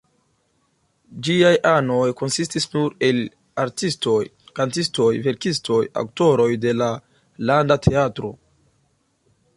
[1.27, 3.21] Ĝiaj anoj konsistis nur el
[3.65, 4.17] artistoj,
[4.61, 6.89] kantistoj, verkistoj, aktoroj de la
[7.51, 8.37] Landa Teatro.